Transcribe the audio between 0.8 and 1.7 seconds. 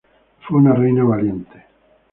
valiente.